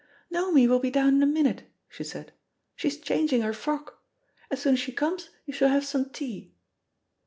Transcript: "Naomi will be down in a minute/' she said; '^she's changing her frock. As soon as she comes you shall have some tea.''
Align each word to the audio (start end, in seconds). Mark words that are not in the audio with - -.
"Naomi 0.31 0.67
will 0.67 0.79
be 0.79 0.89
down 0.89 1.13
in 1.13 1.21
a 1.21 1.27
minute/' 1.27 1.61
she 1.87 2.03
said; 2.03 2.33
'^she's 2.75 2.97
changing 2.97 3.43
her 3.43 3.53
frock. 3.53 4.01
As 4.49 4.59
soon 4.59 4.73
as 4.73 4.79
she 4.79 4.91
comes 4.91 5.29
you 5.45 5.53
shall 5.53 5.69
have 5.69 5.85
some 5.85 6.09
tea.'' 6.09 6.55